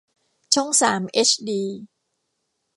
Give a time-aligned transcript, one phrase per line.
[0.53, 1.61] ช่องสามเอชดี